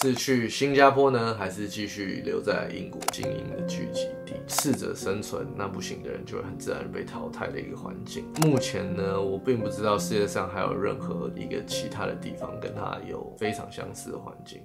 [0.00, 4.34] 是去新加坡呢，还是继续留在英国精英的聚集地？
[4.46, 8.24] 适者生存，那不行的人就会很自然被淘汰的一个环境。
[8.42, 14.62] 目前呢，我并不知道世界上还有任何一个其他的地方跟它有非常相似的环境。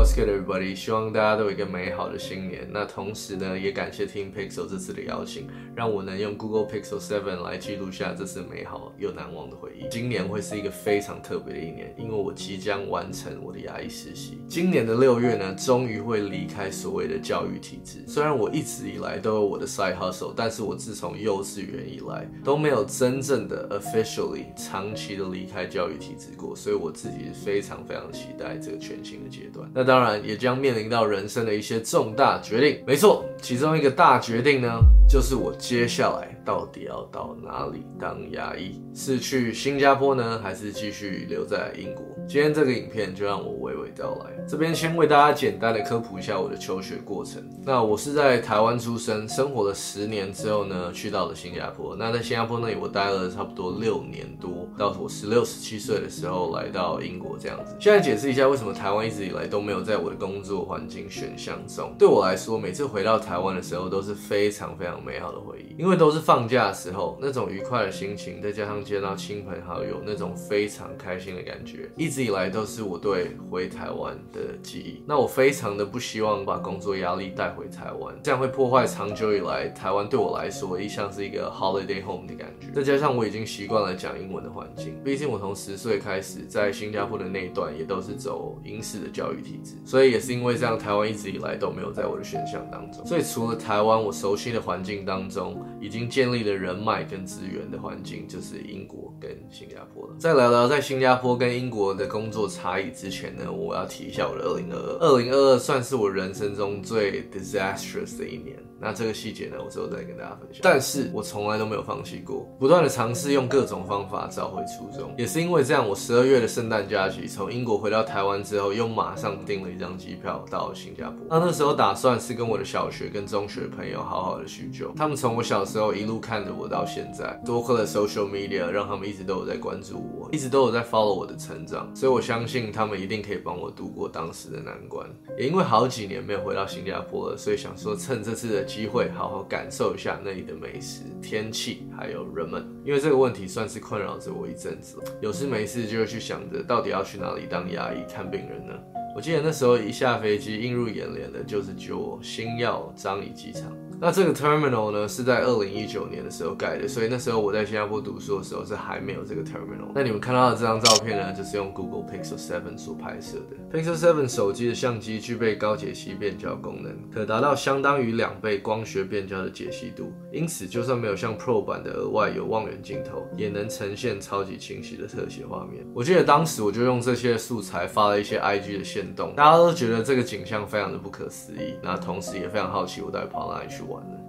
[0.00, 0.74] What's good, everybody？
[0.74, 2.66] 希望大家都有一个美好的新年。
[2.72, 5.46] 那同时呢，也感谢 Team Pixel 这次的邀请，
[5.76, 9.86] 让我能用 Google Pixel 7来记录下这次美好又难忘的回忆。
[9.90, 14.40] 今年会是一个非常特别的一年，因为我即将完成我的牙医实习。
[14.48, 18.02] 今年的六月呢，终于会离开所谓的教育体制。
[18.08, 29.70] 虽然我一直以来都有我的 side hustle，但是我自从幼稚园以来都没有真正的 officially 长期的离开教育体制过，所以我自己是非常非常期待这个全新的阶段。
[29.74, 32.80] 那当然也将面临到人生的一些重大决定。
[32.86, 34.68] 没错，其中一个大决定呢，
[35.08, 42.04] 就是我接下来到底要到哪里当牙医，是去新加坡呢，还是继续留在英国？
[42.28, 44.30] 今天这个影片就让我娓娓道来。
[44.46, 47.42] 这边先为大家简单的科普一下我的求学过程。
[47.64, 51.96] 那我是在台湾出生，生活了十年之后呢，去到了新加坡。
[51.98, 57.74] 那在新加坡那里，我待了差不多六年多，到我十六、十七岁的时候来到英国这样子。
[57.80, 61.92] 现在解释一下为什么台湾一直以来都没有在我的工作环境选项中。
[61.98, 72.20] 对我来说，每次回到台湾的时候都是非常非常美好的回忆，因为都是放假的时候，那种愉快的心情，再加上见到亲朋好友那种非常开心的感觉，一直。
[72.20, 75.02] 以来都是我对回台湾的记忆。
[75.06, 82.70] 那我非常的不希望把工作压力带回台湾，这样会破坏长久以来台湾对我来说一向是一个 holiday home 的感觉。
[82.74, 93.04] 再加上我已经习惯了讲英文的环境，毕竟我从十岁开始在新加坡的那一段也都是走英式的教育体所以也是因为这样，台湾一直以来都没有在我的选项当中。
[93.06, 100.14] 所以除了台湾我熟悉的环境当中，已经建立了人脉跟资源的环境，就是英国跟新加坡了。
[100.18, 102.10] 再聊聊在新加坡跟英国的。
[102.10, 104.98] 工作差异之前呢，我要提一下我的二零二二。
[104.98, 108.58] 二零二二算是我人生中最 disastrous 的一年。
[108.80, 110.60] 那这个细节呢，我之后再跟大家分享。
[110.62, 115.12] 但是我从来都没有放弃过，不断的尝试用各种方法找回初衷。
[115.18, 121.18] 也是因为这样，我十二月的圣诞假期从英国回到台湾之后，又马上订了一张机票到新加坡。
[121.28, 124.90] 那那时候打算是跟我的小学跟中学朋友好好的叙旧。
[124.96, 131.94] 他们从我小时候一路看着我到现在，多亏了 social media，让他们一直都有在关注我，一直都有在 follow 我的成长。
[131.94, 135.06] 所以我相信他们一定可以帮我度过当时的难关。
[135.38, 138.69] 也因为好几年没有回到新加坡了，所以想说趁这次的。
[138.70, 144.96] 机会好好感受一下那里的美食、天气，还有人们，因为这个问题算是困扰着我一阵子。
[145.20, 148.72] 有事没事就去想着，到底要去哪里当牙医看病人呢？
[149.16, 153.76] 我记得那时候一下飞机，映入眼帘的就是九星耀樟宜机场。
[154.02, 159.92] 那这个 terminal 呢，是在二零一九年的时候盖的，所以那时候我在新加坡读书的时候是还没有这个 terminal。
[159.94, 163.78] 那你们看到的这张照片呢，就是用 Google Pixel 7所拍摄的。
[163.78, 175.86] Pixel 7手机的相机具备高解析变焦功能，可达到相当于两倍光学变焦的解析度，因此就算没有像 Pro 版的额外有望远镜头，也能呈现超级清晰的特写画面。
[175.94, 183.82] 我记得当时我就用这些素材发了一些 IG 的线动，大家都觉得这个景象非常的不可思议，那同时也非常好奇我到底跑哪里去。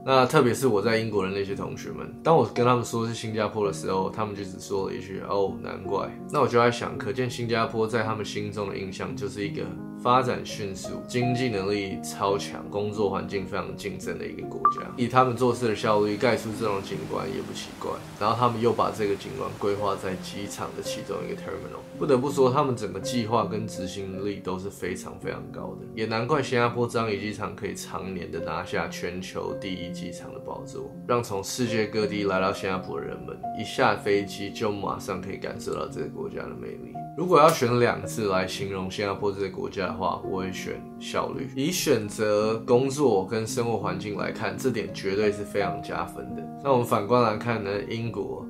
[0.03, 9.63] 那特别是我在英国的那些同学们，当我跟他们说是新加坡的时候，他们就只说了一句：“哦，难怪。”那我就在想，可见新加坡在他们心中的印象就是一个。
[10.01, 17.91] 发展迅速、经济能力超强、工作环境非常竞争的一个国家，以他们做事的效率盖出这种景观也不奇怪。
[18.19, 25.85] 然后他们又把这个景观规划在机场的其中一个 terminal，不得不说他们整个计划跟执行力都是非常非常高的。
[25.93, 36.93] 也难怪新加坡樟宜机场可以常年的拿下全球第一机场的宝座，让从世界各地来到新加坡的人们一下飞机就马上可以感受到这个国家的魅力。
[37.17, 41.49] 如果要选两字来形容新加坡这个国家的话，我会选效率。
[41.55, 46.41] 以选择工作跟生活环境来看，这点绝对是非常加分的。
[46.63, 48.45] 那我们反观来看呢，英国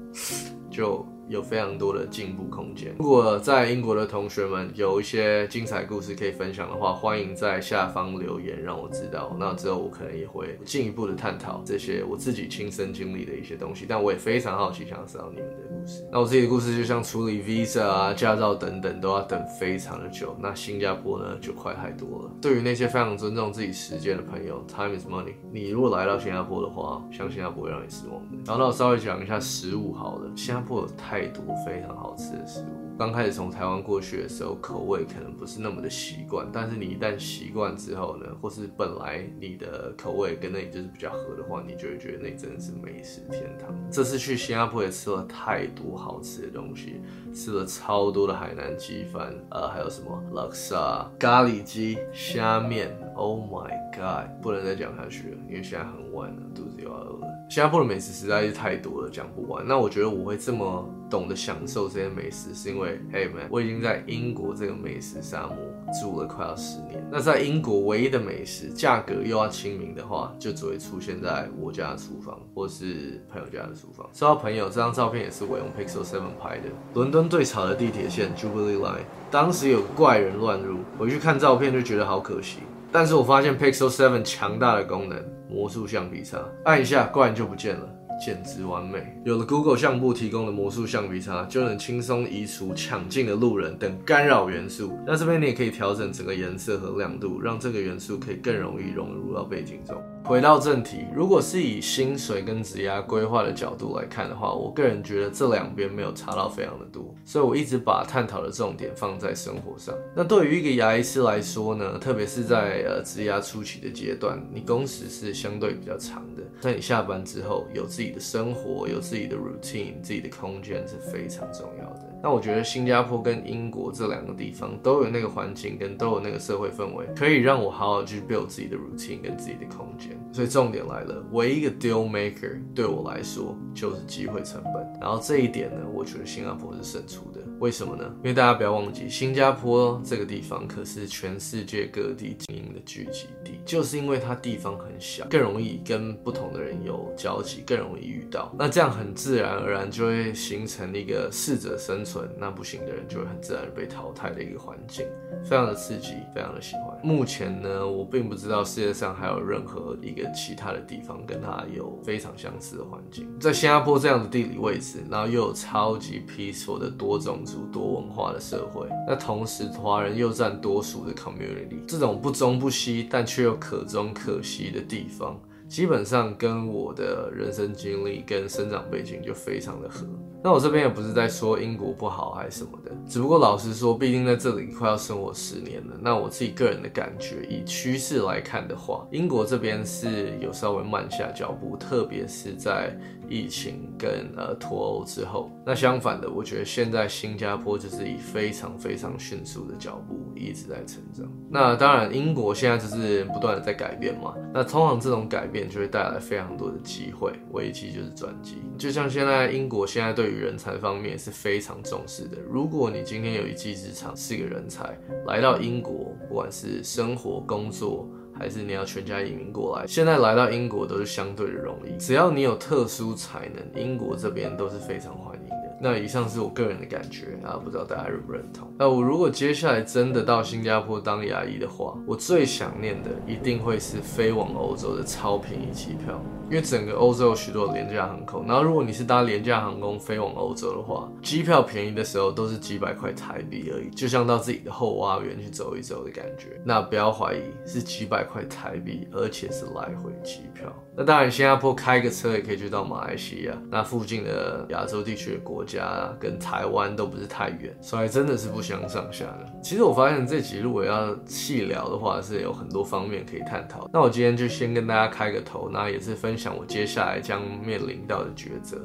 [0.70, 1.06] 就。
[1.32, 2.94] 有非常多的进步空间。
[3.00, 9.34] 如果在英国的同学们有一些精彩故事可以分享的话，欢迎在下方留言让我知道。
[9.40, 13.86] 那之后我可能也会进一步的探讨这些我自己亲身经历的一些东西。
[13.88, 16.06] 但我也非常好奇，想知道你们的故事。
[16.12, 20.36] 那我自己的故事就像处理 visa 啊、驾照等等都要等非常的久。
[20.38, 22.32] 那新加坡呢就快太多了。
[22.42, 25.36] 对于那些非常尊重自己时间的朋友，time is money。
[25.54, 28.38] 你如果来到新加坡的话，相信它不会让你失望的。
[28.46, 31.21] 然后那我稍微讲一下食物好了，新加坡有太。
[31.22, 32.98] 太多非常好吃的食物。
[32.98, 43.70] 刚开始从台湾过去的时候，口味可能不是那么的习惯，但是你一旦习惯之后呢，或是本来你的口味跟那里就是比较合的话，你就会觉得那真的是美食天堂。
[43.92, 47.02] 这次去新加坡也吃了太多好吃的东西，
[47.32, 52.98] 吃了超多的海南鸡饭，呃，还有什么拉萨咖喱鸡、虾面。
[53.16, 54.30] Oh my god！
[54.42, 57.28] 不能再讲下去了，因为现在很晚了，肚子又要饿了。
[57.50, 59.68] 新加坡的美食实在是太多了，讲不完。
[59.68, 65.58] 那我觉得我会这么懂得享受这些美食，是因为，Hey man，我已经在英国这个美食沙漠
[66.00, 67.06] 住了快要十年。
[67.12, 74.10] 那在英国唯一的美食，价格又要亲民的话，就只会出现在我家的厨房，或是朋友家的厨房。
[74.14, 76.70] 说到朋友，这张照片也是我用 Pixel Seven 拍的。
[76.94, 82.60] 伦敦最吵的地铁线 Jubilee Line，当时有怪人乱入，回去看照片就觉得好可惜。
[82.92, 85.18] 但是我发现 Pixel 7强大的功能，
[85.50, 87.88] 魔术橡皮擦，按一下怪人就不见了，
[88.24, 89.18] 简直完美。
[89.24, 95.00] 有了 Google 相簿提供的魔术橡皮擦，就能轻松移除抢镜的路人等干扰元素。
[95.08, 99.96] 那这边你也可以调整整个颜色和亮度，让这个元素可以更容易融入到背景中。
[100.24, 109.94] 回到正题，如果是以薪水跟职涯规划的角度来看的话，我个人觉得这两边没有差到非常的多，所以我一直把探讨的重点放在生活上。
[110.16, 122.11] 那对于一个牙医师来说呢，特别是在呃职涯初期的阶段，你工时是相对比较长的，在你下班之后有自己的生活，有自己的 routine，自己的空间是非常重要的。
[122.24, 130.10] 那我觉得新加坡跟英国这两个地方都有那个环境跟都有那个社会氛围，可以让我好好去 build 自己的 routine 跟自己的空间。
[130.32, 134.74] 所以重点来了，唯一一个 deal maker 对我来说就是机会成本。
[135.00, 137.42] 然后这一点呢，我觉得新加坡是胜出的。
[137.60, 138.12] 为什么呢？
[138.18, 148.52] 因为大家不要忘记，新加坡这个地方可是全世界各地精英的聚集地，就是因为它地方很小，更容易跟不同的人有交集，更容易遇到。
[148.58, 155.06] 那这样很自然而然就会形成一个适者生存，存那不行的人就会很自然被淘汰的一个环境，
[155.44, 157.00] 非常的刺激，非常的喜欢。
[157.02, 163.28] 目前呢，我并不知道世界上还有任何一个其他的地方跟它有非常相似的环境。
[163.40, 167.62] 在新加坡这样的地理位置，然后又有超级 peaceful 的多种族。
[167.72, 180.06] 多文化的社会，那同时华人又占多数的 community，这种不中不西但却又可中可西的地方，基本上跟我的人生经历跟生长背景就非常的合。
[180.44, 185.96] 那我这边也不是在说英国不好还是什么的，只不过老实说，毕竟在这里快要生活十年了。
[186.02, 192.98] 那我自己个人的感觉，以趋势来看的话，英国这边是有稍微慢下脚步，特别是在
[193.30, 195.52] 疫情跟呃脱欧之后。
[195.64, 201.26] 那相反的，我觉得现在新加坡就是以非常非常迅速的脚步一直在成长。
[201.50, 204.34] 那当然，英国现在就是不断的在改变嘛。
[204.54, 208.58] 那通常这种改变就会带来非常多的机会，危机就是转机。
[208.78, 212.38] 就像现在英国现在对人才方面是非常重视的。
[212.50, 221.98] 如果你今天有一技之长，是个人才，来到英国，不管是生活、工作，还是你要全家移民过来，现在来到英国都是相对的容易。
[221.98, 225.61] 只要你有特殊才能，英国这边都是非常欢迎。
[225.82, 228.72] 那以上是我个人的感觉啊，不知道大家认不认同。
[228.78, 238.46] 那我如果接下来真的到新加坡当牙医的话，我最想念的一定会是飞往欧洲的超便宜机票，因为整个欧洲有许多廉价航空。
[238.46, 246.62] 然后如果你是搭廉价航空飞往欧洲的话，机票便宜的时候都是几百块台币而已，就像到自己的后花园去走一走的感觉。
[246.64, 250.72] 那不要怀疑，是几百块台币，而且是来回机票。
[250.96, 259.46] 那当然，新加坡开个车也可以去到马来西亚，那附近的亚洲地区的国家家跟台湾都不是太远，所以真的是不相上下的。
[259.62, 263.90] 其实我发现这集如果要细聊的话，是有很多方面可以探讨。
[263.94, 268.78] 那我今天就先跟大家开个头，那也是分享我接下来将面临到的抉择。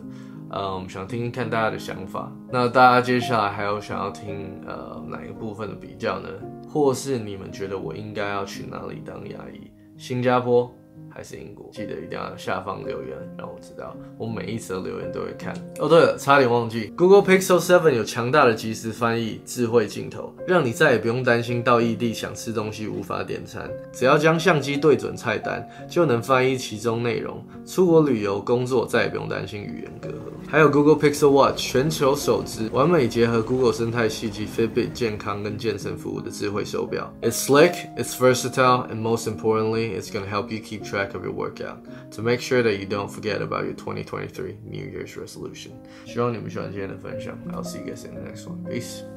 [0.50, 2.32] 嗯，想听听看大家的想法。
[2.52, 6.28] 那大家接下来还有想要听呃哪一个部分的比较呢？
[6.68, 9.70] 或是你们觉得我应该要去哪里当牙医？
[9.96, 10.72] 新加坡？
[11.08, 13.96] 还是英国，记得一定要下方留言，让我知道。
[14.18, 15.54] 我每一则留言都会看。
[15.78, 23.70] 哦，对了，差点忘记，Google Pixel 7有强大的即时翻译智慧镜头，让你再也不用担心到异地想吃东西无法点餐。
[23.92, 27.42] 只要将相机对准菜单，就能翻译其中内容。
[27.64, 30.20] 出国旅游、工作再也不用担心语言隔阂。
[30.48, 37.12] 还有 Google Pixel Watch，全球首支完美结合 Google 生态系及 Fitbit 健康跟健身服务的智慧手表。
[37.22, 41.11] It's slick, it's versatile, and most importantly, it's gonna help you keep track.
[41.15, 45.17] of your workout to make sure that you don't forget about your 2023 New Year's
[45.17, 45.71] resolution.
[46.05, 47.37] 希望你们喜欢今天的分享。
[47.51, 48.63] I'll see you guys in the next one.
[48.65, 49.14] Peace.